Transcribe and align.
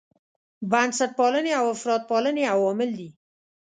بنسټپالنې 0.71 1.51
او 1.59 1.65
افراطپالنې 1.75 2.43
عوامل 2.53 2.89
دي. 2.99 3.09